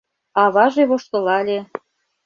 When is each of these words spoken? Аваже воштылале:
Аваже 0.43 0.83
воштылале: 0.89 1.59